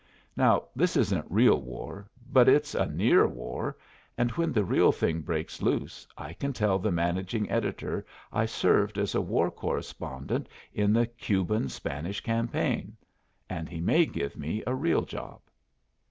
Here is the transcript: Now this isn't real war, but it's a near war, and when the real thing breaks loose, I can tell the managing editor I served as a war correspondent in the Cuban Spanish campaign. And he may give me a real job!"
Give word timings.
Now 0.35 0.63
this 0.75 0.97
isn't 0.97 1.29
real 1.29 1.61
war, 1.61 2.09
but 2.31 2.49
it's 2.49 2.73
a 2.73 2.87
near 2.87 3.27
war, 3.27 3.77
and 4.17 4.31
when 4.31 4.51
the 4.51 4.63
real 4.65 4.91
thing 4.91 5.21
breaks 5.21 5.61
loose, 5.61 6.07
I 6.17 6.33
can 6.33 6.53
tell 6.53 6.79
the 6.79 6.91
managing 6.91 7.47
editor 7.51 8.03
I 8.33 8.47
served 8.47 8.97
as 8.97 9.13
a 9.13 9.21
war 9.21 9.51
correspondent 9.51 10.49
in 10.73 10.91
the 10.91 11.05
Cuban 11.05 11.69
Spanish 11.69 12.19
campaign. 12.19 12.97
And 13.47 13.69
he 13.69 13.79
may 13.79 14.07
give 14.07 14.35
me 14.35 14.63
a 14.65 14.73
real 14.73 15.03
job!" 15.03 15.39